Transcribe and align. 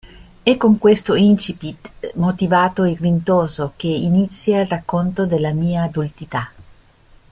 È 0.41 0.57
con 0.57 0.79
questo 0.79 1.13
incipit 1.13 2.13
motivato 2.15 2.85
e 2.85 2.95
grintoso 2.95 3.73
che 3.75 3.85
inizia 3.85 4.61
il 4.61 4.67
racconto 4.67 5.27
della 5.27 5.51
mia 5.53 5.83
adultità. 5.83 6.51